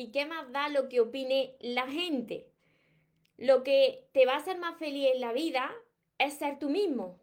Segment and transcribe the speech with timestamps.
[0.00, 2.48] ¿Y qué más da lo que opine la gente?
[3.36, 5.70] Lo que te va a hacer más feliz en la vida
[6.16, 7.20] es ser tú mismo.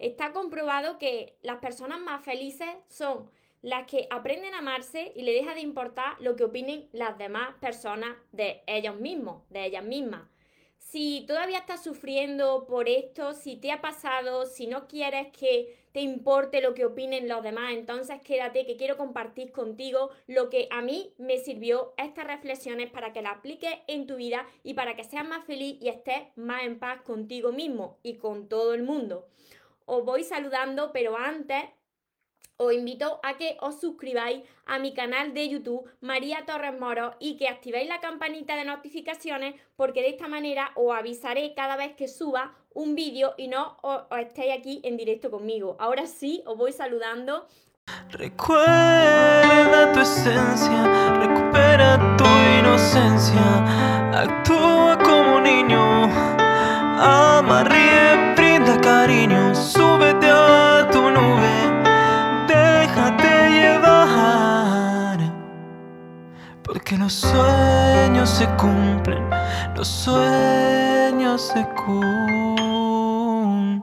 [0.00, 3.30] Está comprobado que las personas más felices son
[3.60, 7.54] las que aprenden a amarse y le deja de importar lo que opinen las demás
[7.60, 10.22] personas de ellos mismos, de ellas mismas.
[10.78, 16.00] Si todavía estás sufriendo por esto, si te ha pasado, si no quieres que te
[16.00, 20.82] importe lo que opinen los demás, entonces quédate que quiero compartir contigo lo que a
[20.82, 25.04] mí me sirvió estas reflexiones para que las apliques en tu vida y para que
[25.04, 29.28] seas más feliz y estés más en paz contigo mismo y con todo el mundo.
[29.84, 31.64] Os voy saludando, pero antes
[32.62, 37.36] os invito a que os suscribáis a mi canal de YouTube María Torres Moro y
[37.36, 42.08] que activéis la campanita de notificaciones porque de esta manera os avisaré cada vez que
[42.08, 45.76] suba un vídeo y no os, estéis aquí en directo conmigo.
[45.78, 47.46] Ahora sí, os voy saludando.
[48.10, 52.24] Recuerda tu esencia, recupera tu
[52.60, 53.44] inocencia,
[54.12, 56.04] actúa como niño,
[56.98, 59.52] ama, ríe, brinda cariño,
[66.92, 69.24] Porque los sueños se cumplen,
[69.74, 73.82] los sueños se cumplen.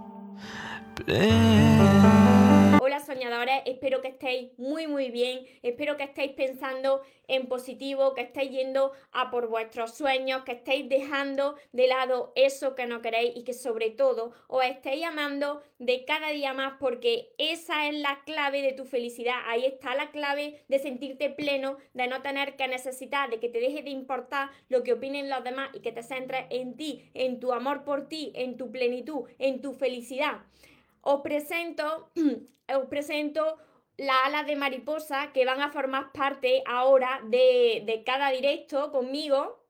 [3.40, 8.52] Soñadores, espero que estéis muy muy bien, espero que estéis pensando en positivo, que estéis
[8.52, 13.44] yendo a por vuestros sueños, que estéis dejando de lado eso que no queréis y
[13.46, 18.62] que sobre todo os estéis amando de cada día más porque esa es la clave
[18.62, 23.30] de tu felicidad, ahí está la clave de sentirte pleno, de no tener que necesitar,
[23.30, 26.46] de que te deje de importar lo que opinen los demás y que te centres
[26.50, 30.42] en ti, en tu amor por ti, en tu plenitud, en tu felicidad
[31.02, 32.12] os presento,
[32.78, 33.58] os presento
[33.98, 39.66] las alas de mariposa que van a formar parte ahora de, de cada directo conmigo.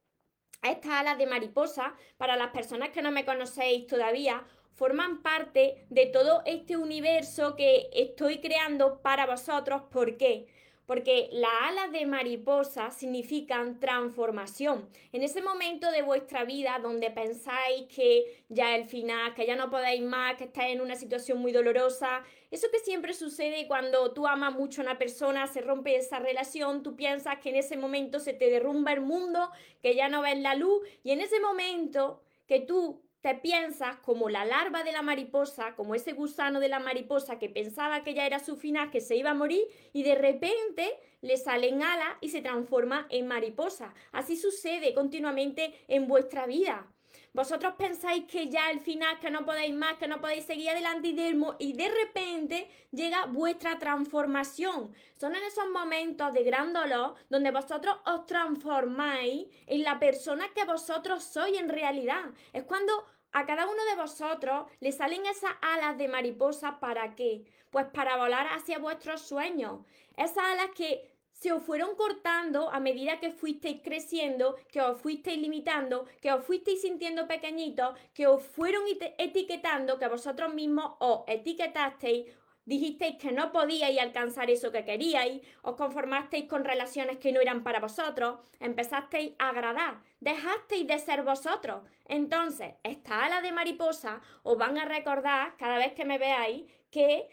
[0.61, 6.05] Estas alas de mariposa, para las personas que no me conocéis todavía, forman parte de
[6.07, 9.83] todo este universo que estoy creando para vosotros.
[9.91, 10.47] ¿Por qué?
[10.89, 14.89] Porque las alas de mariposa significan transformación.
[15.11, 19.69] En ese momento de vuestra vida donde pensáis que ya el final, que ya no
[19.69, 24.25] podéis más, que estáis en una situación muy dolorosa, eso que siempre sucede cuando tú
[24.25, 28.19] amas mucho a una persona, se rompe esa relación, tú piensas que en ese momento
[28.19, 29.51] se te derrumba el mundo,
[29.83, 34.29] que ya no ves la luz, y en ese momento que tú te piensas como
[34.29, 38.25] la larva de la mariposa, como ese gusano de la mariposa que pensaba que ya
[38.25, 39.63] era su final, que se iba a morir,
[39.93, 43.93] y de repente le salen alas y se transforma en mariposa.
[44.11, 46.87] Así sucede continuamente en vuestra vida.
[47.33, 51.09] Vosotros pensáis que ya el final, que no podéis más, que no podéis seguir adelante
[51.09, 54.93] y de, y de repente llega vuestra transformación.
[55.13, 60.65] Son en esos momentos de gran dolor donde vosotros os transformáis en la persona que
[60.65, 62.25] vosotros sois en realidad.
[62.51, 67.45] Es cuando a cada uno de vosotros le salen esas alas de mariposa para qué?
[67.69, 69.85] Pues para volar hacia vuestros sueños.
[70.17, 71.08] Esas alas que
[71.39, 76.43] se os fueron cortando a medida que fuisteis creciendo, que os fuisteis limitando, que os
[76.43, 78.83] fuisteis sintiendo pequeñitos, que os fueron
[79.17, 82.27] etiquetando, que vosotros mismos os etiquetasteis,
[82.65, 87.63] dijisteis que no podíais alcanzar eso que queríais, os conformasteis con relaciones que no eran
[87.63, 91.87] para vosotros, empezasteis a agradar, dejasteis de ser vosotros.
[92.05, 97.29] Entonces, esta ala de mariposa os van a recordar cada vez que me veáis que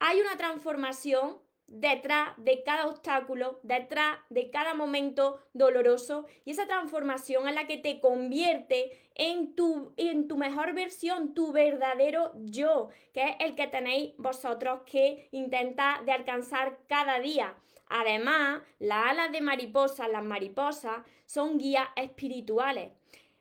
[0.00, 7.46] hay una transformación detrás de cada obstáculo, detrás de cada momento doloroso y esa transformación
[7.46, 13.22] es la que te convierte en tu, en tu mejor versión, tu verdadero yo, que
[13.22, 17.54] es el que tenéis vosotros que intentar de alcanzar cada día.
[17.90, 22.92] Además, las alas de mariposa, las mariposas, son guías espirituales.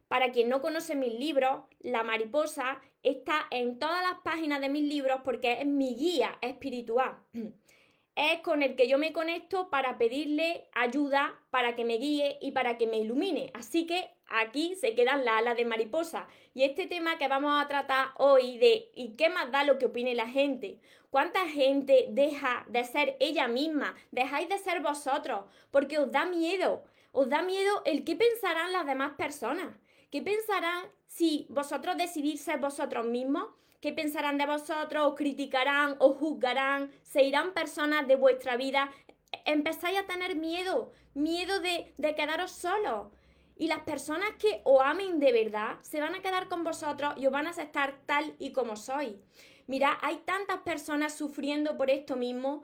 [0.08, 4.84] Para quien no conoce mis libros, la mariposa está en todas las páginas de mis
[4.84, 7.18] libros porque es mi guía espiritual.
[8.18, 12.52] es con el que yo me conecto para pedirle ayuda, para que me guíe y
[12.52, 13.52] para que me ilumine.
[13.54, 16.28] Así que aquí se quedan las alas de mariposa.
[16.56, 19.86] Y este tema que vamos a tratar hoy de ¿y qué más da lo que
[19.86, 20.80] opine la gente?
[21.12, 23.96] ¿Cuánta gente deja de ser ella misma?
[24.12, 26.86] Dejáis de ser vosotros porque os da miedo.
[27.12, 29.78] Os da miedo el qué pensarán las demás personas.
[30.10, 33.48] ¿Qué pensarán si vosotros decidís ser vosotros mismos?
[33.79, 35.07] ¿Qué pensarán de vosotros?
[35.07, 35.95] ¿Os criticarán?
[36.00, 36.91] ¿Os juzgarán?
[37.03, 38.91] ¿Se irán personas de vuestra vida?
[39.45, 43.07] Empezáis a tener miedo, miedo de, de quedaros solos.
[43.56, 47.25] Y las personas que os amen de verdad se van a quedar con vosotros y
[47.27, 49.15] os van a aceptar tal y como sois.
[49.68, 52.63] Mira, hay tantas personas sufriendo por esto mismo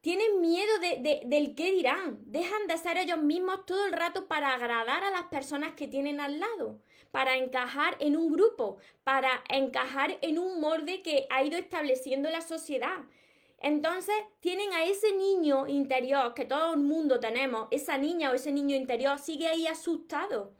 [0.00, 2.18] tienen miedo de, del qué dirán.
[2.24, 6.20] Dejan de ser ellos mismos todo el rato para agradar a las personas que tienen
[6.20, 6.80] al lado,
[7.10, 12.40] para encajar en un grupo, para encajar en un molde que ha ido estableciendo la
[12.40, 12.98] sociedad.
[13.58, 18.52] Entonces tienen a ese niño interior que todo el mundo tenemos, esa niña o ese
[18.52, 20.52] niño interior sigue ahí asustado.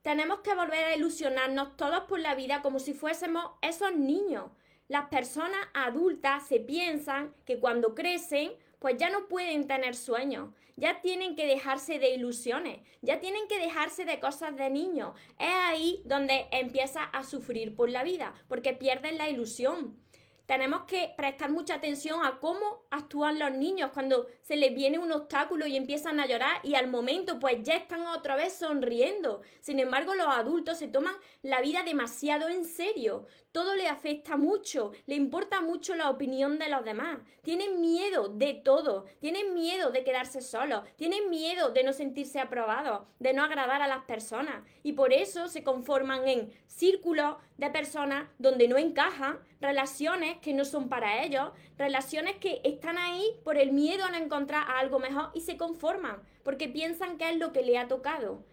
[0.00, 4.50] Tenemos que volver a ilusionarnos todos por la vida como si fuésemos esos niños.
[4.88, 11.00] Las personas adultas se piensan que cuando crecen pues ya no pueden tener sueños, ya
[11.00, 15.14] tienen que dejarse de ilusiones, ya tienen que dejarse de cosas de niños.
[15.38, 20.01] Es ahí donde empieza a sufrir por la vida, porque pierden la ilusión
[20.46, 25.12] tenemos que prestar mucha atención a cómo actúan los niños cuando se les viene un
[25.12, 29.42] obstáculo y empiezan a llorar y al momento pues ya están otra vez sonriendo.
[29.60, 33.26] Sin embargo, los adultos se toman la vida demasiado en serio.
[33.52, 37.18] Todo le afecta mucho, le importa mucho la opinión de los demás.
[37.42, 43.06] Tienen miedo de todo, tienen miedo de quedarse solos, tienen miedo de no sentirse aprobados,
[43.18, 48.28] de no agradar a las personas y por eso se conforman en círculos de personas
[48.38, 53.72] donde no encajan, relaciones que no son para ellos, relaciones que están ahí por el
[53.72, 57.62] miedo a no encontrar algo mejor y se conforman porque piensan que es lo que
[57.62, 58.44] le ha tocado.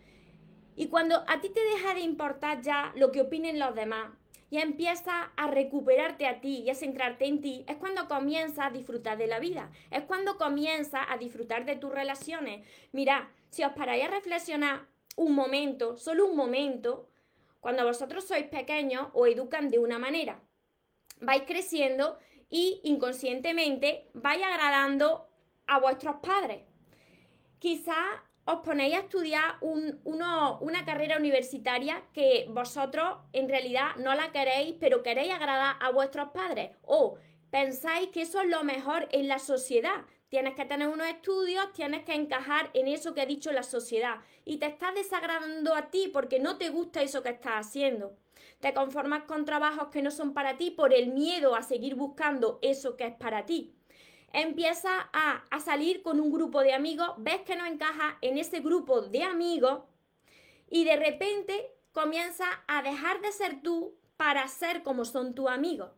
[0.75, 4.12] Y cuando a ti te deja de importar ya lo que opinen los demás
[4.50, 8.69] y empieza a recuperarte a ti y a centrarte en ti, es cuando comienzas a
[8.69, 12.66] disfrutar de la vida, es cuando comienzas a disfrutar de tus relaciones.
[12.92, 17.08] Mira, si os paráis a reflexionar un momento, solo un momento,
[17.59, 20.41] cuando vosotros sois pequeños os educan de una manera
[21.21, 22.17] vais creciendo
[22.50, 25.29] y inconscientemente vais agradando
[25.67, 26.63] a vuestros padres.
[27.59, 34.75] Quizá os ponéis a estudiar una carrera universitaria que vosotros en realidad no la queréis,
[34.79, 36.71] pero queréis agradar a vuestros padres.
[36.81, 37.17] O
[37.51, 40.05] pensáis que eso es lo mejor en la sociedad.
[40.29, 44.21] Tienes que tener unos estudios, tienes que encajar en eso que ha dicho la sociedad.
[44.45, 48.15] Y te estás desagradando a ti porque no te gusta eso que estás haciendo
[48.59, 52.59] te conformas con trabajos que no son para ti por el miedo a seguir buscando
[52.61, 53.73] eso que es para ti.
[54.31, 58.59] Empiezas a, a salir con un grupo de amigos, ves que no encaja en ese
[58.59, 59.81] grupo de amigos
[60.69, 65.91] y de repente comienzas a dejar de ser tú para ser como son tus amigos.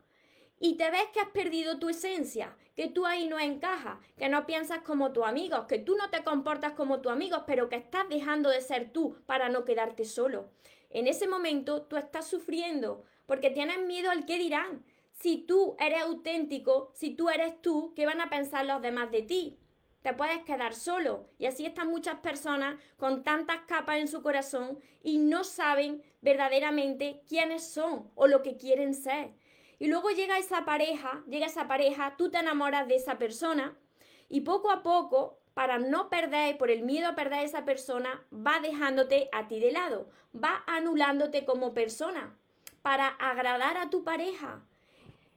[0.59, 4.45] Y te ves que has perdido tu esencia, que tú ahí no encajas, que no
[4.47, 8.09] piensas como tus amigos, que tú no te comportas como tus amigos, pero que estás
[8.09, 10.49] dejando de ser tú para no quedarte solo
[10.93, 14.83] en ese momento tú estás sufriendo porque tienes miedo al qué dirán.
[15.11, 19.21] Si tú eres auténtico, si tú eres tú, ¿qué van a pensar los demás de
[19.21, 19.57] ti?
[20.01, 21.29] Te puedes quedar solo.
[21.37, 27.21] Y así están muchas personas con tantas capas en su corazón y no saben verdaderamente
[27.27, 29.31] quiénes son o lo que quieren ser.
[29.81, 33.75] Y luego llega esa pareja, llega esa pareja, tú te enamoras de esa persona
[34.29, 38.23] y poco a poco para no perder, por el miedo a perder a esa persona,
[38.31, 42.37] va dejándote a ti de lado, va anulándote como persona
[42.83, 44.61] para agradar a tu pareja.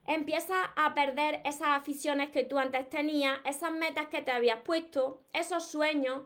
[0.05, 5.23] Empieza a perder esas aficiones que tú antes tenías, esas metas que te habías puesto,
[5.33, 6.21] esos sueños,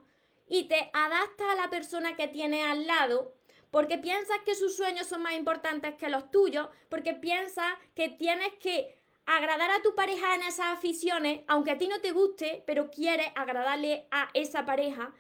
[0.46, 3.39] y te adaptas a la persona que tienes al lado
[3.72, 8.54] porque piensas que sus sueños son más importantes que los tuyos, porque piensas que tienes
[8.60, 12.90] que agradar a tu pareja en esas aficiones, aunque a ti no te guste, pero
[12.90, 15.14] quieres agradarle a esa pareja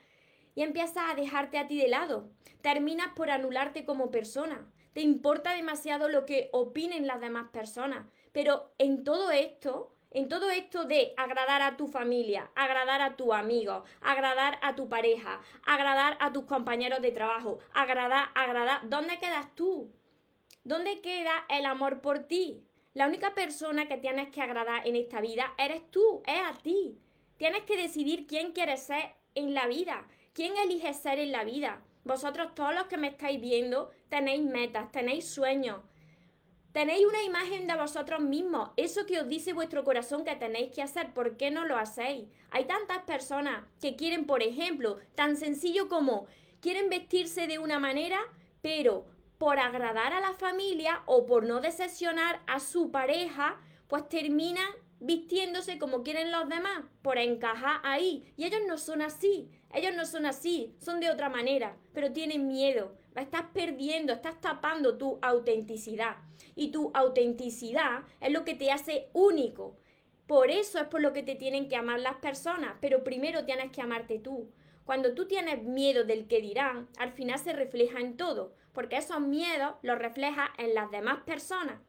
[0.56, 2.29] y empiezas a dejarte a ti de lado.
[2.62, 4.68] Terminas por anularte como persona.
[4.94, 8.08] Te importa demasiado lo que opinen las demás personas.
[8.32, 13.34] Pero en todo esto, en todo esto de agradar a tu familia, agradar a tu
[13.34, 19.54] amigo, agradar a tu pareja, agradar a tus compañeros de trabajo, agradar, agradar, ¿dónde quedas
[19.56, 19.92] tú?
[20.63, 22.63] ¿Dónde queda el amor por ti?
[22.94, 26.98] La única persona que tienes que agradar en esta vida eres tú, es a ti.
[27.38, 31.82] Tienes que decidir quién quieres ser en la vida, quién eliges ser en la vida.
[32.04, 35.82] Vosotros todos los que me estáis viendo tenéis metas, tenéis sueños,
[36.80, 40.82] tenéis una imagen de vosotros mismos, eso que os dice vuestro corazón que tenéis que
[40.82, 42.30] hacer, ¿por qué no lo hacéis?
[42.52, 46.28] Hay tantas personas que quieren, por ejemplo, tan sencillo como
[46.62, 48.18] quieren vestirse de una manera,
[48.62, 49.06] pero
[49.38, 53.60] por agradar a la familia o por no decepcionar a su pareja,
[53.90, 54.72] pues terminan
[55.02, 58.32] vistiéndose como quieren los demás, por encajar ahí.
[58.38, 62.48] Y ellos no son así, ellos no son así, son de otra manera, pero tienen
[62.48, 62.96] miedo.
[63.20, 66.18] Estás perdiendo, estás tapando tu autenticidad.
[66.56, 69.78] Y tu autenticidad es lo que te hace único.
[70.28, 73.72] Por eso es por lo que te tienen que amar las personas, pero primero tienes
[73.72, 74.52] que amarte tú.
[74.86, 79.20] Cuando tú tienes miedo del que dirán, al final se refleja en todo porque esos
[79.20, 81.82] miedos los refleja en las demás personas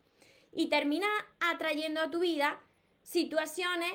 [0.52, 1.06] y termina
[1.38, 2.60] atrayendo a tu vida
[3.02, 3.92] situaciones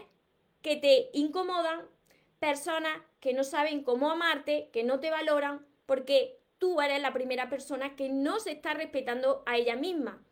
[0.62, 1.82] que te incomodan,
[2.40, 7.50] personas que no saben cómo amarte, que no te valoran, porque tú eres la primera
[7.50, 10.24] persona que no se está respetando a ella misma.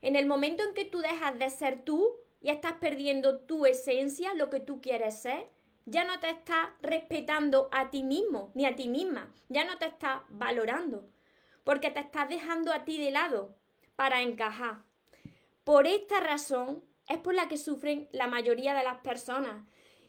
[0.00, 4.34] En el momento en que tú dejas de ser tú y estás perdiendo tu esencia,
[4.34, 5.48] lo que tú quieres ser,
[5.84, 9.86] ya no te estás respetando a ti mismo ni a ti misma, ya no te
[9.86, 11.08] estás valorando,
[11.64, 13.56] porque te estás dejando a ti de lado
[13.96, 14.82] para encajar.
[15.64, 19.64] Por esta razón es por la que sufren la mayoría de las personas.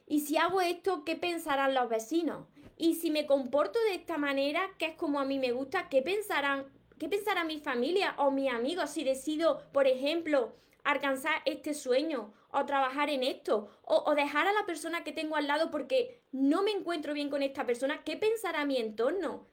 [0.08, 2.48] Y si hago esto, ¿qué pensarán los vecinos?
[2.78, 6.02] Y si me comporto de esta manera, que es como a mí me gusta, ¿qué
[6.02, 6.66] pensarán?
[7.00, 12.66] ¿Qué pensará mi familia o mis amigos si decido, por ejemplo, alcanzar este sueño o
[12.66, 16.62] trabajar en esto o, o, dejar a la persona que tengo al lado porque no
[16.62, 19.48] me encuentro bien con esta persona, ¿qué pensará mi entorno?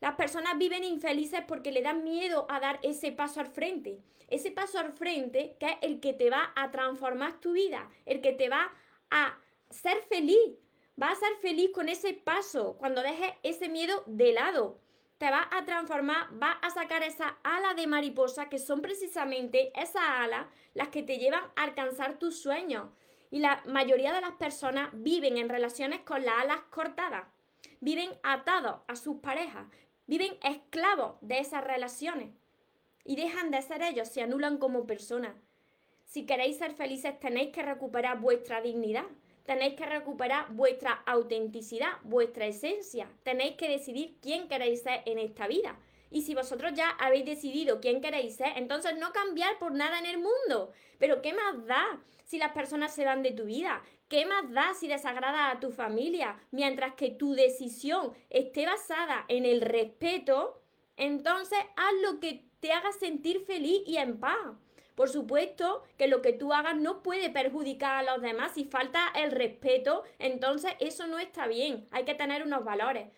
[0.00, 4.02] Las personas viven infelices porque le dan miedo a dar ese paso al frente.
[4.28, 8.20] Ese paso al frente que es el que te va a transformar tu vida, el
[8.20, 8.72] que te va
[9.10, 9.38] a
[9.70, 10.58] ser feliz.
[11.00, 14.78] Va a ser feliz con ese paso cuando dejes ese miedo de lado.
[15.18, 20.02] Te va a transformar, va a sacar esa ala de mariposa que son precisamente esas
[20.04, 22.90] alas las que te llevan a alcanzar tus sueños.
[23.30, 27.24] Y la mayoría de las personas viven en relaciones con las alas cortadas,
[27.80, 29.66] viven atados a sus parejas,
[30.06, 32.30] viven esclavos de esas relaciones.
[33.04, 35.34] Y dejan de ser ellos, se anulan como personas.
[36.04, 39.06] Si queréis ser felices tenéis que recuperar vuestra dignidad,
[39.44, 43.08] tenéis que recuperar vuestra autenticidad, vuestra esencia.
[43.22, 45.78] Tenéis que decidir quién queréis ser en esta vida.
[46.10, 50.06] Y si vosotros ya habéis decidido quién queréis ser, entonces no cambiar por nada en
[50.06, 50.72] el mundo.
[50.98, 53.82] Pero ¿qué más da si las personas se van de tu vida?
[54.08, 56.38] ¿Qué más da si desagrada a tu familia?
[56.52, 60.62] Mientras que tu decisión esté basada en el respeto,
[60.96, 64.56] entonces haz lo que te haga sentir feliz y en paz.
[64.94, 68.52] Por supuesto que lo que tú hagas no puede perjudicar a los demás.
[68.54, 71.86] Si falta el respeto, entonces eso no está bien.
[71.90, 73.08] Hay que tener unos valores.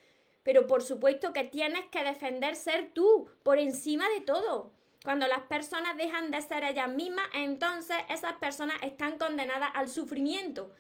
[0.43, 4.73] Pero por supuesto que tienes que defender ser tú por encima de todo.
[5.05, 10.73] Cuando las personas dejan de ser ellas mismas, entonces esas personas están condenadas al sufrimiento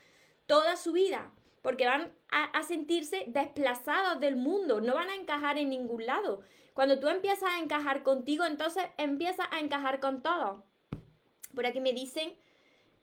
[0.46, 5.58] toda su vida, porque van a, a, sentirse desplazados del mundo, no van a encajar
[5.58, 6.40] en ningún lado.
[6.72, 10.64] Cuando tú empiezas a encajar contigo, entonces empiezas a encajar con todo.
[11.56, 12.34] Por aquí me dicen,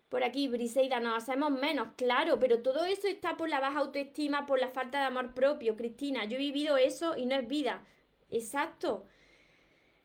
[0.09, 4.45] por aquí Briseida, nos hacemos menos, claro, pero todo eso está por la baja autoestima,
[4.45, 6.23] por la falta de amor propio, Cristina.
[6.25, 7.83] Yo he vivido eso y no es vida.
[8.29, 9.07] Exacto.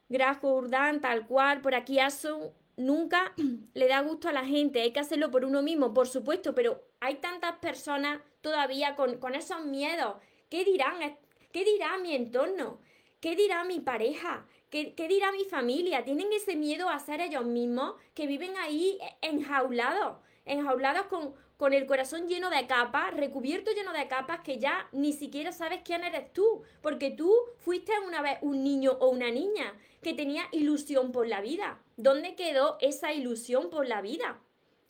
[0.08, 3.34] Grajo Urdán, tal cual, por aquí Asun, nunca
[3.74, 6.82] le da gusto a la gente, hay que hacerlo por uno mismo, por supuesto, pero
[7.00, 10.16] hay tantas personas todavía con, con esos miedos.
[10.48, 11.18] ¿Qué dirán?
[11.52, 12.80] ¿Qué dirá mi entorno?
[13.20, 14.46] ¿Qué dirá mi pareja?
[14.70, 16.04] ¿Qué, dirá mi familia?
[16.04, 21.86] Tienen ese miedo a ser ellos mismos que viven ahí enjaulados, enjaulados con, con el
[21.86, 26.32] corazón lleno de capas, recubierto lleno de capas que ya ni siquiera sabes quién eres
[26.34, 31.26] tú, porque tú fuiste una vez un niño o una niña que tenía ilusión por
[31.26, 31.80] la vida.
[31.96, 34.38] ¿Dónde quedó esa ilusión por la vida?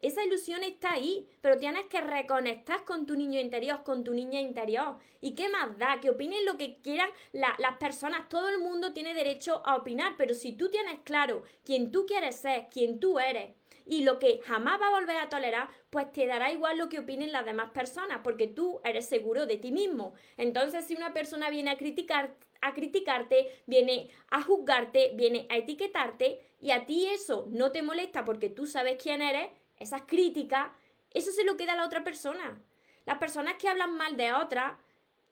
[0.00, 4.40] Esa ilusión está ahí, pero tienes que reconectar con tu niño interior, con tu niña
[4.40, 4.99] interior.
[5.21, 5.99] ¿Y qué más da?
[6.00, 8.28] Que opinen lo que quieran las personas.
[8.28, 12.37] Todo el mundo tiene derecho a opinar, pero si tú tienes claro quién tú quieres
[12.37, 13.55] ser, quién tú eres,
[13.88, 16.99] y lo que jamás va a volver a tolerar, pues te dará igual lo que
[16.99, 20.12] opinen las demás personas, porque tú eres seguro de ti mismo.
[20.37, 26.38] Entonces, si una persona viene a criticar, a criticarte, viene a juzgarte, viene a etiquetarte,
[26.61, 29.49] y a ti eso no te molesta porque tú sabes quién eres,
[29.80, 30.70] esas críticas,
[31.12, 32.61] eso se lo queda a la otra persona.
[33.06, 34.75] Las personas que hablan mal de otras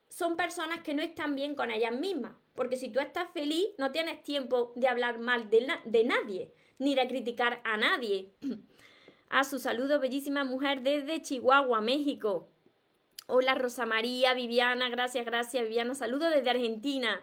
[0.08, 2.32] son personas que no están bien con ellas mismas.
[2.54, 6.94] Porque si tú estás feliz, no tienes tiempo de hablar mal de, de nadie, ni
[6.94, 8.32] de criticar a nadie.
[9.28, 12.48] A su saludo, bellísima mujer desde Chihuahua, México.
[13.26, 15.96] Hola Rosa María, Viviana, gracias, gracias Viviana.
[15.96, 17.20] Saludo desde Argentina.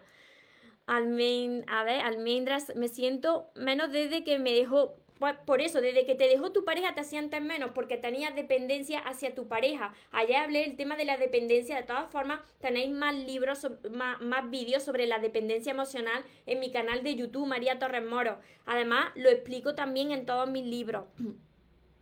[0.86, 4.98] Almen, a ver, almendras, me siento menos desde que me dejó
[5.46, 9.34] por eso, desde que te dejó tu pareja te sientes menos porque tenías dependencia hacia
[9.34, 9.94] tu pareja.
[10.10, 11.76] Allá hablé el tema de la dependencia.
[11.76, 16.70] De todas formas, tenéis más libros, más, más vídeos sobre la dependencia emocional en mi
[16.72, 18.38] canal de YouTube, María Torres Moro.
[18.66, 21.04] Además, lo explico también en todos mis libros.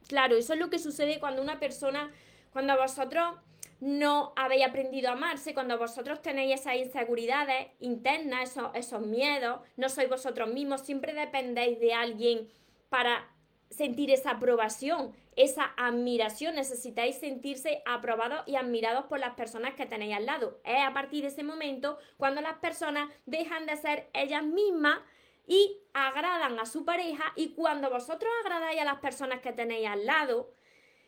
[0.09, 2.11] Claro, eso es lo que sucede cuando una persona,
[2.52, 3.37] cuando vosotros
[3.81, 9.88] no habéis aprendido a amarse, cuando vosotros tenéis esas inseguridades internas, esos, esos miedos, no
[9.88, 12.49] sois vosotros mismos, siempre dependéis de alguien
[12.93, 13.27] para
[13.71, 16.57] sentir esa aprobación, esa admiración.
[16.57, 20.61] Necesitáis sentirse aprobados y admirados por las personas que tenéis al lado.
[20.63, 24.99] Es a partir de ese momento cuando las personas dejan de ser ellas mismas
[25.47, 30.05] y agradan a su pareja y cuando vosotros agradáis a las personas que tenéis al
[30.05, 30.53] lado,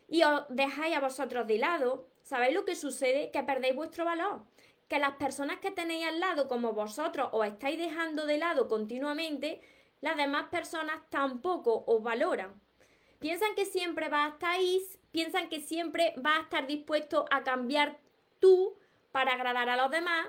[0.07, 3.29] y os dejáis a vosotros de lado, ¿sabéis lo que sucede?
[3.31, 4.41] Que perdéis vuestro valor.
[4.87, 9.61] Que las personas que tenéis al lado, como vosotros, os estáis dejando de lado continuamente,
[10.05, 12.61] las demás personas tampoco os valoran.
[13.17, 14.79] Piensan que siempre vas a estar ahí,
[15.11, 17.97] piensan que siempre vas a estar dispuesto a cambiar
[18.39, 18.77] tú
[19.11, 20.27] para agradar a los demás,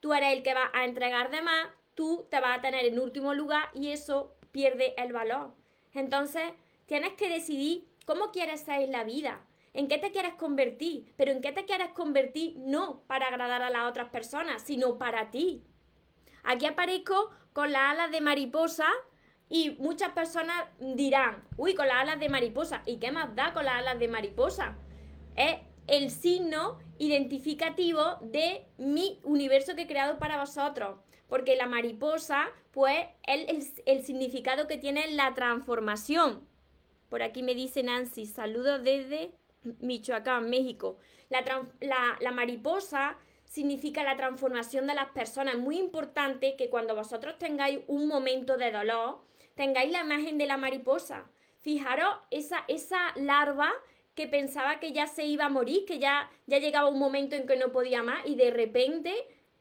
[0.00, 2.98] tú eres el que va a entregar de más, tú te vas a tener en
[2.98, 5.54] último lugar y eso pierde el valor.
[5.94, 6.52] Entonces,
[6.86, 11.40] tienes que decidir cómo quieres ser la vida, en qué te quieres convertir, pero en
[11.40, 15.62] qué te quieres convertir no para agradar a las otras personas, sino para ti.
[16.42, 18.88] Aquí aparezco con las alas de mariposa
[19.54, 22.82] y muchas personas dirán, uy, con las alas de mariposa.
[22.86, 24.78] ¿Y qué más da con las alas de mariposa?
[25.36, 25.56] Es
[25.86, 30.98] el signo identificativo de mi universo que he creado para vosotros.
[31.28, 36.48] Porque la mariposa, pues, es el, significado que tiene la transformación.
[37.10, 39.32] Por aquí me dice Nancy, saludos desde
[39.80, 40.96] Michoacán, México.
[41.28, 41.44] La,
[41.80, 45.56] la, la mariposa significa la transformación de las personas.
[45.56, 49.20] Es muy importante que cuando vosotros tengáis un momento de dolor,
[49.54, 51.30] tengáis la imagen de la mariposa.
[51.60, 53.72] Fijaros esa, esa larva
[54.14, 57.46] que pensaba que ya se iba a morir, que ya, ya llegaba un momento en
[57.46, 59.14] que no podía más y de repente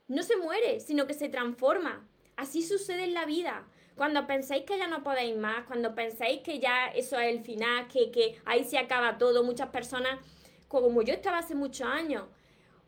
[0.08, 2.08] no se muere, sino que se transforma.
[2.36, 3.66] Así sucede en la vida.
[3.96, 7.88] Cuando pensáis que ya no podéis más, cuando pensáis que ya eso es el final,
[7.88, 10.20] que, que ahí se acaba todo, muchas personas,
[10.68, 12.24] como yo estaba hace muchos años,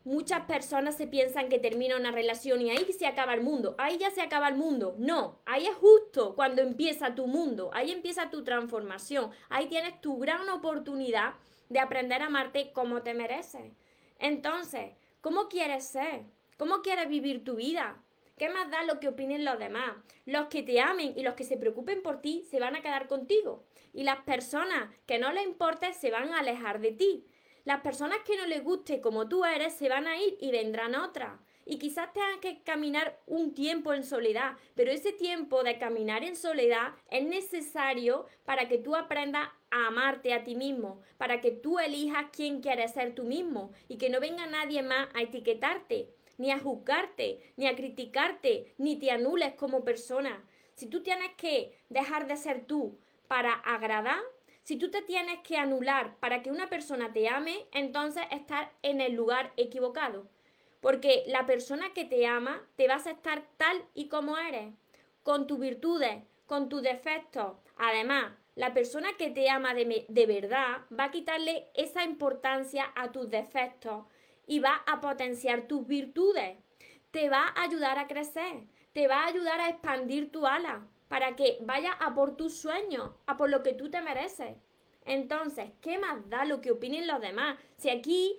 [0.04, 3.74] muchas personas se piensan que termina una relación y ahí se acaba el mundo.
[3.78, 4.94] Ahí ya se acaba el mundo.
[4.98, 7.70] No, ahí es justo cuando empieza tu mundo.
[7.72, 9.30] Ahí empieza tu transformación.
[9.48, 11.34] Ahí tienes tu gran oportunidad
[11.68, 13.72] de aprender a amarte como te mereces.
[14.18, 16.24] Entonces, ¿cómo quieres ser?
[16.58, 18.00] ¿Cómo quieres vivir tu vida?
[18.38, 19.92] ¿Qué más da lo que opinen los demás?
[20.26, 23.06] Los que te amen y los que se preocupen por ti se van a quedar
[23.06, 23.64] contigo.
[23.92, 27.26] Y las personas que no les importe se van a alejar de ti.
[27.64, 30.94] Las personas que no les guste como tú eres se van a ir y vendrán
[30.94, 31.40] otras.
[31.64, 36.36] Y quizás tengas que caminar un tiempo en soledad, pero ese tiempo de caminar en
[36.36, 41.78] soledad es necesario para que tú aprendas a amarte a ti mismo, para que tú
[41.78, 46.50] elijas quién quieres ser tú mismo y que no venga nadie más a etiquetarte, ni
[46.50, 50.44] a juzgarte, ni a criticarte, ni te anules como persona.
[50.74, 54.20] Si tú tienes que dejar de ser tú para agradar,
[54.64, 59.02] si tú te tienes que anular para que una persona te ame, entonces estás en
[59.02, 60.26] el lugar equivocado.
[60.80, 64.72] Porque la persona que te ama te va a aceptar tal y como eres,
[65.22, 67.58] con tus virtudes, con tus defectos.
[67.76, 73.12] Además, la persona que te ama de, de, verdad va a quitarle esa importancia a
[73.12, 74.06] tus defectos
[74.46, 76.56] y va a potenciar tus virtudes.
[77.10, 81.36] Te va a ayudar a crecer, te va a ayudar a expandir tu ala, para
[81.36, 84.56] que vaya a por tus sueños, a por lo que tú te mereces.
[85.04, 87.58] Entonces, ¿qué más da lo que opinen los demás?
[87.76, 88.38] Si aquí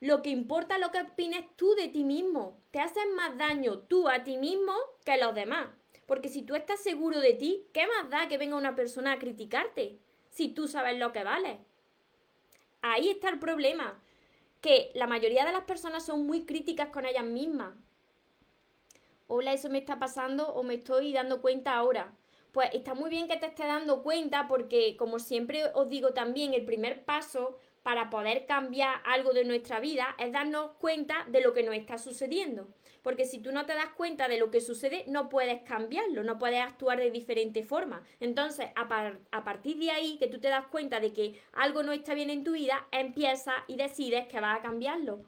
[0.00, 2.60] lo que importa es lo que opines tú de ti mismo.
[2.70, 4.72] Te haces más daño tú a ti mismo
[5.04, 5.68] que los demás.
[6.06, 9.18] Porque si tú estás seguro de ti, ¿qué más da que venga una persona a
[9.18, 9.98] criticarte?
[10.30, 11.58] Si tú sabes lo que vale.
[12.82, 14.00] Ahí está el problema.
[14.60, 17.74] Que la mayoría de las personas son muy críticas con ellas mismas
[19.28, 22.12] hola, eso me está pasando o me estoy dando cuenta ahora.
[22.52, 26.54] Pues está muy bien que te estés dando cuenta porque, como siempre os digo también,
[26.54, 31.52] el primer paso para poder cambiar algo de nuestra vida es darnos cuenta de lo
[31.52, 32.68] que nos está sucediendo.
[33.02, 36.38] Porque si tú no te das cuenta de lo que sucede, no puedes cambiarlo, no
[36.38, 38.02] puedes actuar de diferente forma.
[38.18, 41.92] Entonces, a, a partir de ahí, que tú te das cuenta de que algo no
[41.92, 45.22] está bien en tu vida, empieza y decides que vas a cambiarlo.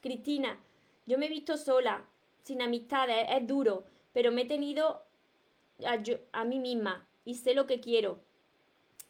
[0.00, 0.60] Cristina,
[1.06, 2.04] yo me he visto sola,
[2.48, 3.84] sin amistades, es duro,
[4.14, 5.02] pero me he tenido
[6.32, 8.20] a, mí misma y sé lo que quiero.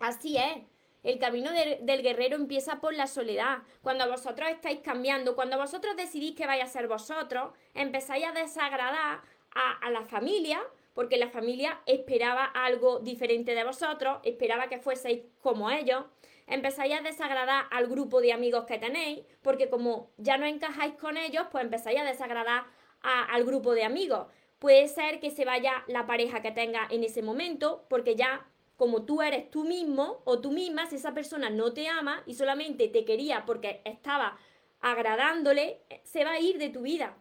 [0.01, 0.59] Así es.
[1.05, 3.59] El camino del guerrero empieza por la soledad.
[3.81, 9.23] Cuando vosotros estáis cambiando, cuando vosotros decidís que vais a ser vosotros, empezáis a desagradar
[9.55, 10.61] a, a, la familia,
[10.93, 16.05] porque la familia esperaba algo diferente de vosotros, esperaba que fueseis como ellos.
[16.49, 21.17] Empezáis a desagradar al grupo de amigos que tenéis, porque como ya no encajáis con
[21.17, 22.65] ellos, pues empezáis a desagradar
[23.03, 24.27] al grupo de amigos.
[24.59, 29.05] Puede ser que se vaya la pareja que tenga en ese momento, porque ya como
[29.05, 32.89] tú eres tú mismo o tú misma, si esa persona no te ama y solamente
[32.89, 34.39] te quería porque estaba
[34.81, 37.17] agradándole, se va a ir de tu vida.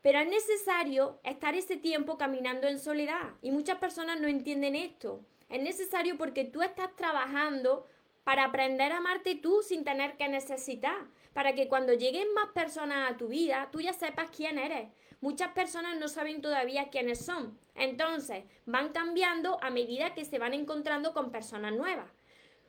[0.00, 5.20] Pero es necesario estar ese tiempo caminando en soledad y muchas personas no entienden esto.
[5.48, 7.86] Es necesario porque tú estás trabajando
[8.24, 13.10] para aprender a amarte tú sin tener que necesitar para que cuando lleguen más personas
[13.10, 14.88] a tu vida, tú ya sepas quién eres.
[15.20, 17.58] Muchas personas no saben todavía quiénes son.
[17.74, 22.10] Entonces, van cambiando a medida que se van encontrando con personas nuevas.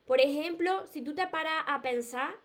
[0.06, 2.36] Por ejemplo, si tú te paras a pensar,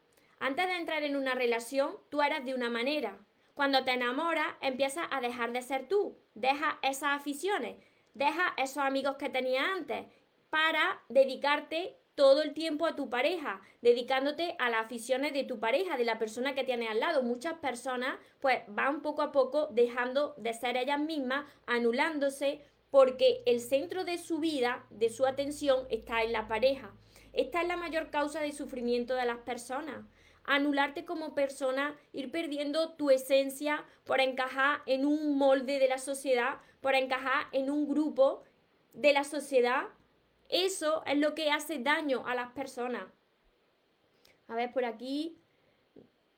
[0.40, 3.18] antes de entrar en una relación, tú eras de una manera.
[3.54, 6.16] Cuando te enamoras, empiezas a dejar de ser tú.
[6.34, 7.76] Deja esas aficiones,
[8.14, 10.06] deja esos amigos que tenías antes
[10.48, 15.96] para dedicarte todo el tiempo a tu pareja, dedicándote a las aficiones de tu pareja,
[15.96, 17.22] de la persona que tienes al lado.
[17.22, 23.60] Muchas personas pues van poco a poco dejando de ser ellas mismas, anulándose, porque el
[23.60, 26.92] centro de su vida, de su atención, está en la pareja.
[27.32, 30.04] Esta es la mayor causa de sufrimiento de las personas.
[30.42, 36.56] Anularte como persona, ir perdiendo tu esencia por encajar en un molde de la sociedad,
[36.80, 38.42] por encajar en un grupo
[38.92, 39.84] de la sociedad
[40.48, 43.04] eso es lo que hace daño a las personas.
[44.48, 45.38] A ver, por aquí,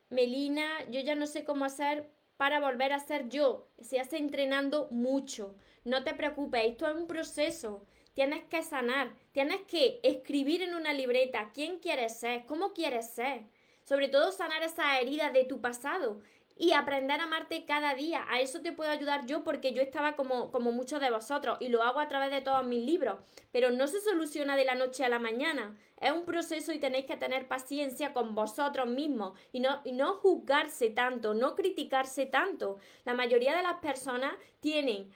[0.08, 3.68] Melina, yo ya no sé cómo hacer para volver a ser yo.
[3.80, 5.54] Se hace entrenando mucho.
[5.84, 7.86] No te preocupes, esto es un proceso.
[8.14, 13.44] Tienes que sanar, tienes que escribir en una libreta quién quieres ser, cómo quieres ser.
[13.84, 16.20] Sobre todo sanar esa herida de tu pasado
[16.60, 18.26] y aprender a amarte cada día.
[18.28, 21.68] A eso te puedo ayudar yo porque yo estaba como, como muchos de vosotros y
[21.68, 23.18] lo hago a través de todos mis libros,
[23.50, 25.74] pero no se soluciona de la noche a la mañana.
[25.98, 30.16] Es un proceso y tenéis que tener paciencia con vosotros mismos y no, y no
[30.16, 32.76] juzgarse tanto, no criticarse tanto.
[33.06, 35.10] La mayoría de las personas tienen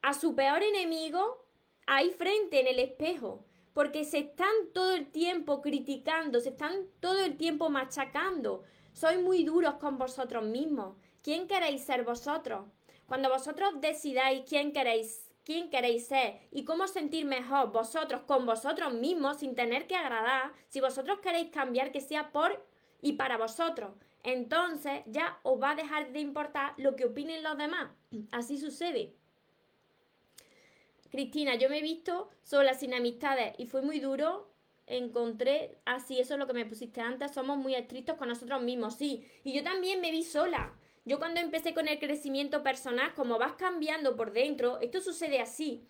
[0.00, 1.44] a su peor enemigo
[1.86, 7.22] ahí frente en el espejo porque se están todo el tiempo criticando, se están todo
[7.22, 8.64] el tiempo machacando.
[8.96, 10.96] Sois muy duros con vosotros mismos.
[11.22, 12.64] ¿Quién queréis ser vosotros?
[13.06, 18.94] Cuando vosotros decidáis quién queréis, quién queréis ser y cómo sentir mejor vosotros con vosotros
[18.94, 22.66] mismos sin tener que agradar, si vosotros queréis cambiar que sea por
[23.02, 23.90] y para vosotros,
[24.22, 27.90] entonces ya os va a dejar de importar lo que opinen los demás.
[28.32, 29.14] Así sucede.
[31.10, 34.55] Cristina, yo me he visto sola, sin amistades, y fue muy duro
[34.86, 38.96] encontré, así, eso es lo que me pusiste antes, somos muy estrictos con nosotros mismos,
[38.96, 39.26] sí.
[39.44, 40.72] Y yo también me vi sola.
[41.04, 45.84] Yo cuando empecé con el crecimiento personal, como vas cambiando por dentro, esto sucede así.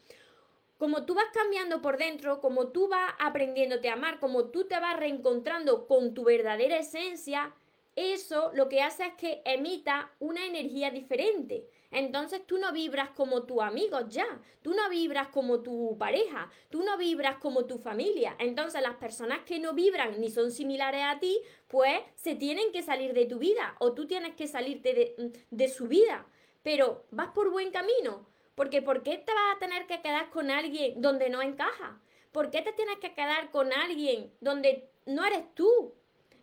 [0.79, 4.79] Como tú vas cambiando por dentro, como tú vas aprendiéndote a amar, como tú te
[4.79, 7.55] vas reencontrando con tu verdadera esencia,
[7.95, 11.67] eso lo que hace es que emita una energía diferente.
[11.91, 14.27] Entonces tú no vibras como tu amigo ya,
[14.63, 18.37] tú no vibras como tu pareja, tú no vibras como tu familia.
[18.39, 22.83] Entonces las personas que no vibran ni son similares a ti, pues se tienen que
[22.83, 26.27] salir de tu vida o tú tienes que salirte de, de su vida.
[26.63, 30.51] Pero vas por buen camino, porque ¿por qué te vas a tener que quedar con
[30.51, 32.01] alguien donde no encaja?
[32.33, 35.95] ¿Por qué te tienes que quedar con alguien donde no eres tú?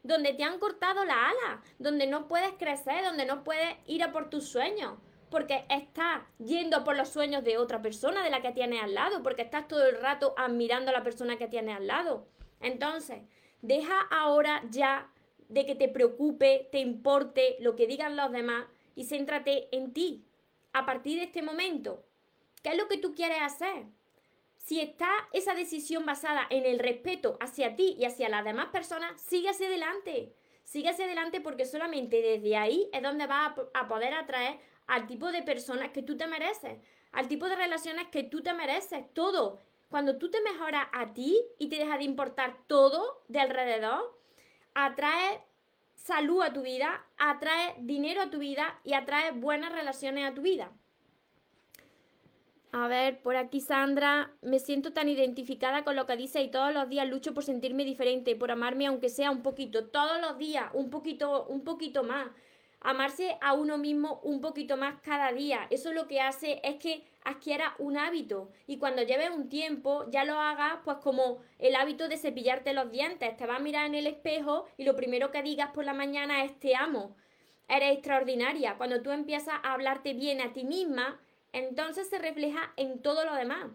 [0.02, 4.12] Donde te han cortado la ala, donde no puedes crecer, donde no puedes ir a
[4.12, 4.98] por tus sueños
[5.34, 9.24] porque estás yendo por los sueños de otra persona, de la que tienes al lado,
[9.24, 12.28] porque estás todo el rato admirando a la persona que tienes al lado.
[12.62, 13.24] Entonces,
[13.64, 15.12] deja ahora ya
[15.50, 20.24] de que te preocupe, te importe lo que digan los demás y céntrate en ti.
[20.72, 22.06] A partir de este momento,
[22.62, 23.86] ¿qué es lo que tú quieres hacer?
[24.58, 29.20] Si está esa decisión basada en el respeto hacia ti y hacia las demás personas,
[29.20, 30.36] sigue hacia adelante.
[30.64, 35.32] Sigue hacia adelante porque solamente desde ahí es donde vas a poder atraer al tipo
[35.32, 36.80] de personas que tú te mereces,
[37.12, 39.60] al tipo de relaciones que tú te mereces, todo.
[39.90, 44.20] Cuando tú te mejoras a ti y te deja de importar todo de alrededor,
[44.74, 45.42] atrae
[45.96, 50.42] salud a tu vida, atrae dinero a tu vida y atrae buenas relaciones a tu
[50.42, 50.72] vida.
[52.72, 56.74] A ver, por aquí Sandra, me siento tan identificada con lo que dice y todos
[56.74, 60.72] los días lucho por sentirme diferente, por amarme aunque sea un poquito, todos los días,
[60.74, 62.30] un poquito, un poquito más
[62.84, 65.68] amarse a uno mismo un poquito más cada día.
[65.70, 70.26] Eso lo que hace es que adquiera un hábito y cuando lleves un tiempo ya
[70.26, 73.36] lo hagas pues como el hábito de cepillarte los dientes.
[73.38, 76.44] Te vas a mirar en el espejo y lo primero que digas por la mañana
[76.44, 77.16] es te amo.
[77.70, 78.78] Eres extraordinaria.
[78.78, 81.20] Cuando tú empiezas a hablarte bien a ti misma,
[81.54, 83.68] entonces se refleja en todo lo demás.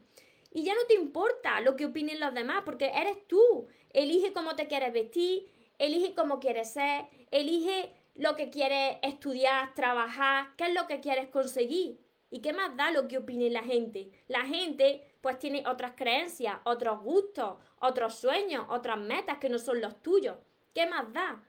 [0.52, 3.68] Y ya no te importa lo que opinen los demás, porque eres tú.
[3.90, 10.48] Elige cómo te quieres vestir, elige cómo quieres ser, elige lo que quieres estudiar, trabajar,
[10.56, 12.00] qué es lo que quieres conseguir.
[12.30, 14.10] ¿Y qué más da lo que opine la gente?
[14.26, 19.80] La gente pues tiene otras creencias, otros gustos, otros sueños, otras metas que no son
[19.80, 20.36] los tuyos.
[20.74, 21.42] ¿Qué más da?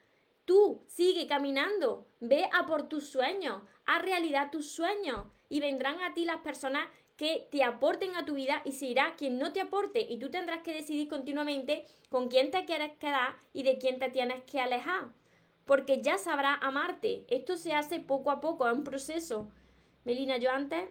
[0.46, 6.14] Tú sigue caminando, ve a por tus sueños, haz realidad tus sueños y vendrán a
[6.14, 9.62] ti las personas que te aporten a tu vida y se irá quien no te
[9.62, 14.00] aporte y tú tendrás que decidir continuamente con quién te quieres quedar y de quién
[14.00, 15.10] te tienes que alejar
[15.70, 17.26] porque ya sabrá amarte.
[17.28, 19.52] Esto se hace poco a poco, es un proceso.
[20.04, 20.90] Melina, yo antes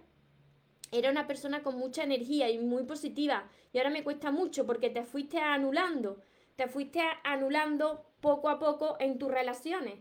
[0.93, 4.89] era una persona con mucha energía y muy positiva y ahora me cuesta mucho porque
[4.89, 6.23] te fuiste anulando.
[6.55, 9.99] te fuiste anulando poco a poco en tus relaciones.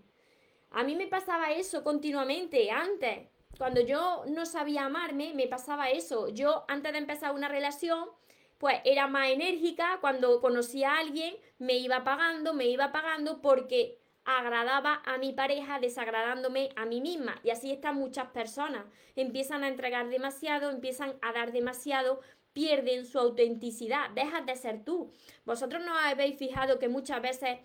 [0.70, 3.30] A mí me pasaba eso continuamente antes.
[3.58, 6.28] Cuando yo no sabía amarme, me pasaba eso.
[6.28, 8.10] Yo antes de empezar una relación,
[8.60, 9.98] pues era más enérgica.
[10.02, 15.80] Cuando conocía a alguien, me iba pagando, me iba pagando porque agradaba a mi pareja
[15.80, 17.40] desagradándome a mí misma.
[17.44, 18.86] Y así están muchas personas.
[19.16, 22.20] Empiezan a entregar demasiado, empiezan a dar demasiado,
[22.52, 25.12] pierden su autenticidad, dejas de ser tú.
[25.46, 27.60] Vosotros no habéis fijado que muchas veces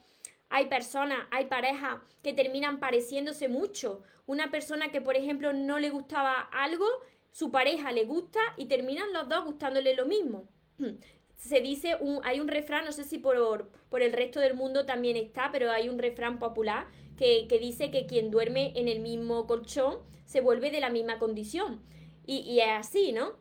[0.50, 4.02] hay personas, hay parejas que terminan pareciéndose mucho.
[4.26, 6.86] Una persona que, por ejemplo, no le gustaba algo,
[7.32, 10.48] su pareja le gusta y terminan los dos gustándole lo mismo.
[11.42, 14.86] Se dice, un, hay un refrán, no sé si por, por el resto del mundo
[14.86, 19.46] también está, pero hay un refrán popular que, dice que quien duerme en el mismo
[19.46, 21.82] colchón se vuelve de la misma condición.
[22.24, 23.40] Y, y es así, ¿no?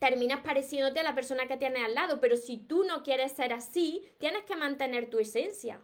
[0.00, 3.52] terminas pareciéndote a la persona que tienes al lado, pero si tú no quieres ser
[3.52, 5.80] así, tienes que mantener tu esencia.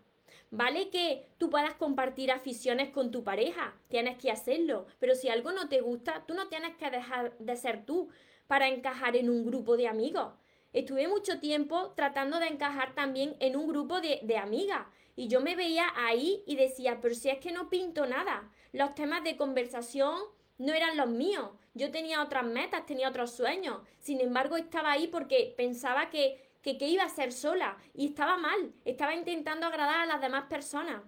[0.51, 5.53] Vale que tú puedas compartir aficiones con tu pareja, tienes que hacerlo, pero si algo
[5.53, 8.09] no te gusta, tú no tienes que dejar de ser tú
[8.49, 10.33] para encajar en un grupo de amigos.
[10.73, 15.41] Estuve mucho tiempo tratando de encajar también en un grupo de, de amigas y yo
[15.41, 19.37] me veía ahí y decía, pero si es que no pinto nada, los temas de
[19.37, 20.19] conversación
[20.59, 25.07] no eran los míos, yo tenía otras metas, tenía otros sueños, sin embargo estaba ahí
[25.07, 30.07] porque pensaba que que, iba a ser sola y estaba mal, estaba intentando agradar a
[30.07, 31.03] las demás personas.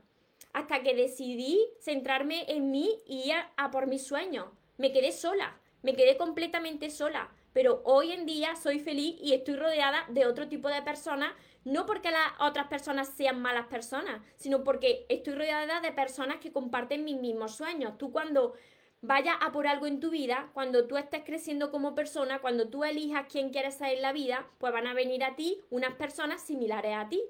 [0.52, 4.46] Hasta que decidí centrarme en mí y ir a, por mis sueños.
[4.78, 7.30] Me quedé sola, me quedé completamente sola.
[7.52, 11.32] Pero hoy en día soy feliz y estoy rodeada de otro tipo de personas,
[11.64, 16.52] no porque las otras personas sean malas personas, sino porque estoy rodeada de personas que
[16.52, 17.98] comparten mis mismos sueños.
[17.98, 18.54] Tú cuando
[19.02, 22.84] vaya a por algo en tu vida, cuando tú estés creciendo como persona, cuando tú
[22.84, 26.42] elijas quién quieres ser en la vida, pues van a venir a ti unas personas
[26.42, 27.22] similares a ti.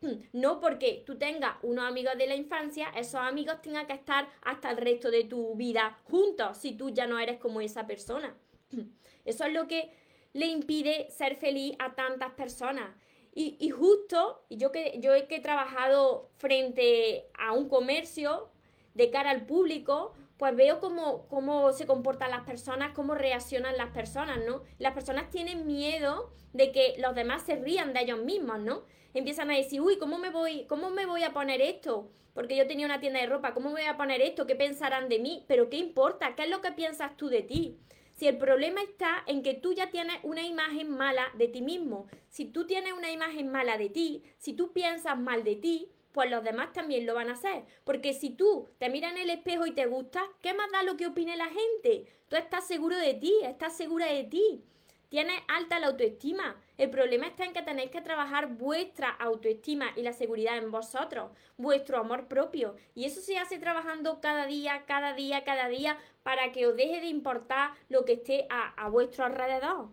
[0.32, 4.70] No porque tú tengas unos amigos de la infancia, esos amigos tengan que estar hasta
[4.70, 8.34] el resto de tu vida juntos si tú ya no eres como esa persona.
[9.30, 9.90] Eso es lo que
[10.32, 12.94] le impide ser feliz a tantas personas.
[13.32, 18.50] Y, y justo, yo que, yo que he trabajado frente a un comercio
[18.94, 23.90] de cara al público, pues veo cómo, cómo se comportan las personas, cómo reaccionan las
[23.90, 24.62] personas, ¿no?
[24.78, 28.82] Las personas tienen miedo de que los demás se rían de ellos mismos, ¿no?
[29.12, 32.10] Empiezan a decir, uy, ¿cómo me voy, cómo me voy a poner esto?
[32.32, 34.46] Porque yo tenía una tienda de ropa, ¿cómo me voy a poner esto?
[34.46, 35.44] ¿Qué pensarán de mí?
[35.46, 36.34] Pero ¿qué importa?
[36.34, 37.78] ¿Qué es lo que piensas tú de ti?
[38.20, 42.06] Si el problema está en que tú ya tienes una imagen mala de ti mismo,
[42.28, 46.30] si tú tienes una imagen mala de ti, si tú piensas mal de ti, pues
[46.30, 47.64] los demás también lo van a hacer.
[47.82, 50.98] Porque si tú te miras en el espejo y te gusta, ¿qué más da lo
[50.98, 52.12] que opine la gente?
[52.28, 54.64] Tú estás seguro de ti, estás segura de ti.
[55.10, 56.56] Tienes alta la autoestima.
[56.78, 61.32] El problema está en que tenéis que trabajar vuestra autoestima y la seguridad en vosotros,
[61.56, 62.76] vuestro amor propio.
[62.94, 67.00] Y eso se hace trabajando cada día, cada día, cada día, para que os deje
[67.00, 69.88] de importar lo que esté a, a vuestro alrededor.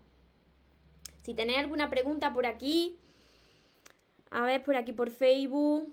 [1.24, 3.00] Si tenéis alguna pregunta por aquí,
[4.30, 5.92] a ver, por aquí por Facebook.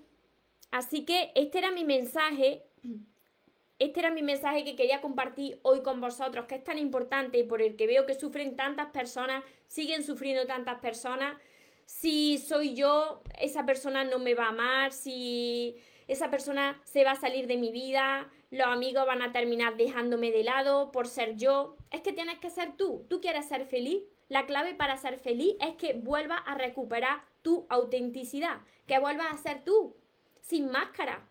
[0.69, 2.63] Así que este era mi mensaje,
[3.77, 7.43] este era mi mensaje que quería compartir hoy con vosotros, que es tan importante y
[7.43, 11.37] por el que veo que sufren tantas personas, siguen sufriendo tantas personas.
[11.85, 15.75] Si soy yo, esa persona no me va a amar, si
[16.07, 20.31] esa persona se va a salir de mi vida, los amigos van a terminar dejándome
[20.31, 21.75] de lado por ser yo.
[21.91, 24.03] Es que tienes que ser tú, tú quieres ser feliz.
[24.29, 29.37] La clave para ser feliz es que vuelvas a recuperar tu autenticidad, que vuelvas a
[29.37, 29.95] ser tú,
[30.41, 31.27] sin máscara.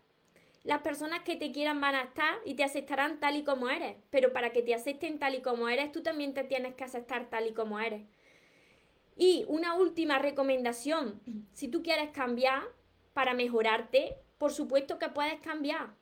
[0.64, 3.96] Las personas que te quieran van a estar y te aceptarán tal y como eres,
[4.08, 7.28] pero para que te acepten tal y como eres, tú también te tienes que aceptar
[7.28, 8.02] tal y como eres.
[9.14, 11.20] Y una última recomendación,
[11.52, 12.62] si tú quieres cambiar
[13.12, 15.94] para mejorarte, por supuesto que puedes cambiar,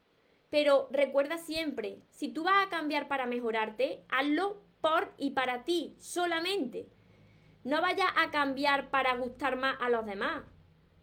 [0.48, 5.96] pero recuerda siempre, si tú vas a cambiar para mejorarte, hazlo por y para ti
[5.98, 6.88] solamente.
[7.64, 10.44] No vayas a cambiar para gustar más a los demás,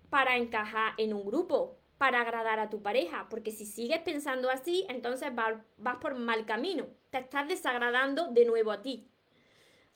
[0.09, 4.85] para encajar en un grupo, para agradar a tu pareja, porque si sigues pensando así,
[4.87, 9.09] entonces vas, por mal camino, te estás desagradando de nuevo a ti.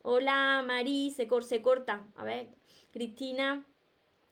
[0.01, 2.05] Hola, Marí, se, se corta.
[2.17, 2.49] A ver,
[2.91, 3.65] Cristina,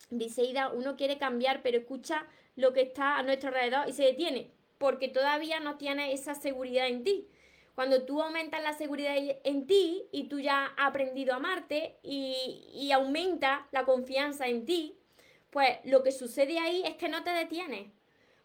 [0.10, 4.52] Briseida, uno quiere cambiar, pero escucha lo que está a nuestro alrededor y se detiene,
[4.78, 7.30] porque todavía no tienes esa seguridad en ti.
[7.74, 12.68] Cuando tú aumentas la seguridad en ti y tú ya has aprendido a amarte y,
[12.74, 15.01] y aumenta la confianza en ti,
[15.52, 17.92] pues lo que sucede ahí es que no te detienes.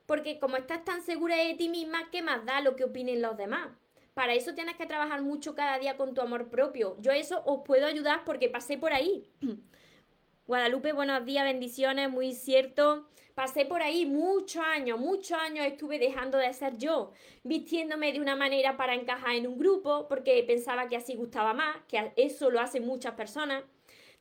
[0.04, 3.36] Porque como estás tan segura de ti misma, ¿qué más da lo que opinen los
[3.36, 3.68] demás?
[4.14, 6.96] Para eso tienes que trabajar mucho cada día con tu amor propio.
[7.00, 9.28] Yo eso os puedo ayudar porque pasé por ahí.
[10.46, 13.08] Guadalupe, buenos días, bendiciones, muy cierto.
[13.34, 18.34] Pasé por ahí muchos años, muchos años estuve dejando de ser yo, vistiéndome de una
[18.34, 22.60] manera para encajar en un grupo, porque pensaba que así gustaba más, que eso lo
[22.60, 23.62] hacen muchas personas,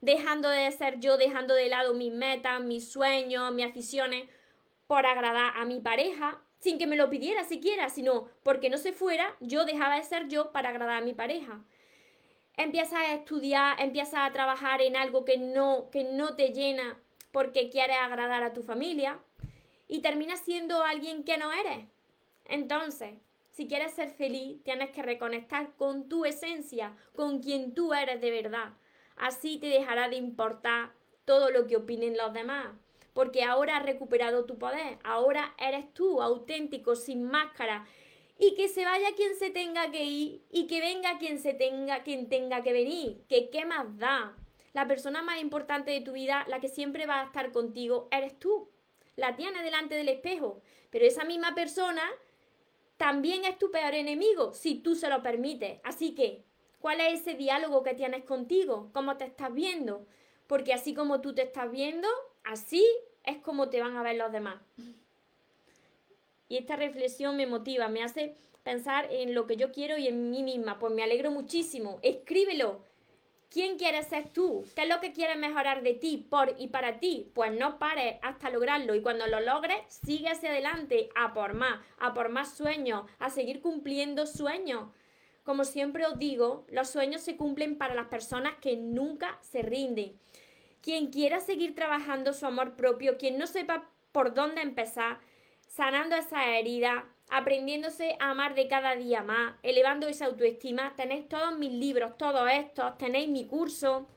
[0.02, 4.30] dejando de ser yo, dejando de lado mis metas, mis sueños, mis aficiones,
[4.88, 8.94] por agradar a mi pareja, sin que me lo pidiera siquiera, sino porque no se
[8.94, 11.64] fuera, yo dejaba de ser yo para agradar a mi pareja.
[12.58, 17.00] Empiezas a estudiar, empiezas a trabajar en algo que no, que no te llena
[17.32, 19.20] porque quieres agradar a tu familia
[19.88, 21.86] y terminas siendo alguien que no eres.
[22.46, 23.16] Entonces,
[23.52, 28.32] si quieres ser feliz, tienes que reconectar con tu esencia, con quien tú eres de
[28.32, 28.74] verdad.
[29.16, 30.94] Así te dejará de importar
[31.26, 32.68] todo lo que opinen los demás,
[33.14, 37.86] porque ahora has recuperado tu poder, ahora eres tú, auténtico, sin máscara,
[38.38, 42.04] y que se vaya quien se tenga que ir y que venga quien se tenga
[42.04, 44.36] quien tenga que venir, que qué más da,
[44.76, 48.38] la persona más importante de tu vida, la que siempre va a estar contigo, eres
[48.38, 48.70] tú.
[49.16, 50.62] La tienes delante del espejo.
[50.90, 52.04] Pero esa misma persona
[52.98, 55.80] también es tu peor enemigo, si tú se lo permites.
[55.86, 56.44] Así que,
[56.80, 58.90] ¿cuál es ese diálogo que tienes contigo?
[58.94, 60.06] ¿Cómo te estás viendo?
[60.48, 62.08] Porque así como tú te estás viendo,
[62.44, 62.86] así
[63.24, 64.62] es como te van a ver los demás.
[66.48, 70.30] Y esta reflexión me motiva, me hace pensar en lo que yo quiero y en
[70.30, 70.78] mí misma.
[70.78, 72.00] Pues me alegro muchísimo.
[72.04, 72.82] Escríbelo
[73.56, 74.66] ¿Quién quieres ser tú?
[74.76, 77.32] ¿Qué es lo que quieres mejorar de ti, por y para ti?
[77.34, 81.80] Pues no pares hasta lograrlo y cuando lo logres, sigue hacia adelante, a por más,
[81.98, 84.90] a por más sueños, a seguir cumpliendo sueños.
[85.46, 90.20] Como siempre os digo, los sueños se cumplen para las personas que nunca se rinden.
[90.82, 95.20] Quien quiera seguir trabajando su amor propio, quien no sepa por dónde empezar,
[95.68, 100.96] sanando esa herida, aprendiéndose a amar de cada día más, elevando esa autoestima.
[100.96, 104.08] Tenéis todos mis libros, todos estos, tenéis mi curso,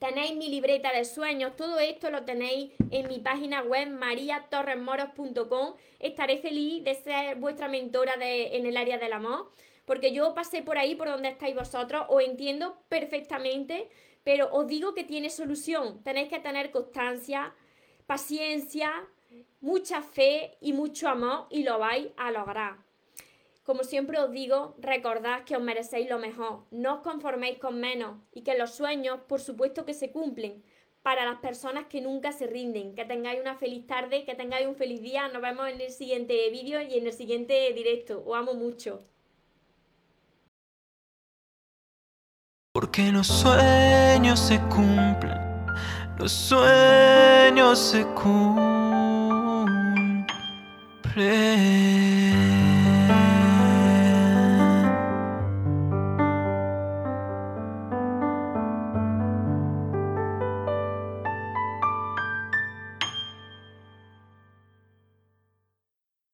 [0.00, 5.74] tenéis mi libreta de sueños, todo esto lo tenéis en mi página web mariatorresmoros.com.
[6.00, 9.52] Estaré feliz de ser vuestra mentora en el área del amor,
[9.84, 13.88] porque yo pasé por ahí, por donde estáis vosotros, os entiendo perfectamente,
[14.22, 16.02] pero os digo que tiene solución.
[16.02, 17.54] Tenéis que tener constancia,
[18.06, 19.06] paciencia,
[19.60, 22.76] mucha fe y mucho amor y lo vais a lograr.
[23.64, 28.18] Como siempre os digo, recordad que os merecéis lo mejor, no os conforméis con menos
[28.32, 30.62] y que los sueños, por supuesto que se cumplen
[31.04, 32.94] para las personas que nunca se rinden.
[32.94, 35.28] Que tengáis una feliz tarde, que tengáis un feliz día.
[35.28, 38.22] Nos vemos en el siguiente vídeo y en el siguiente directo.
[38.26, 39.04] Os amo mucho.
[42.76, 45.38] Porque los sueños se cumplen,
[46.18, 50.26] los sueños se cumplen.